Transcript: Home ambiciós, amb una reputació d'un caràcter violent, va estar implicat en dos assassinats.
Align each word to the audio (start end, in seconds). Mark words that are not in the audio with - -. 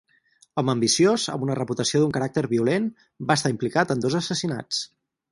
Home 0.59 0.71
ambiciós, 0.71 1.25
amb 1.33 1.43
una 1.47 1.57
reputació 1.59 2.01
d'un 2.03 2.15
caràcter 2.15 2.43
violent, 2.53 2.87
va 3.31 3.35
estar 3.41 3.51
implicat 3.57 3.93
en 3.97 4.01
dos 4.07 4.17
assassinats. 4.21 4.81